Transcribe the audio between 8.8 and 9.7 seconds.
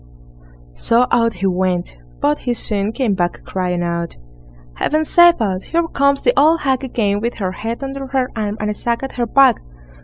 at her back."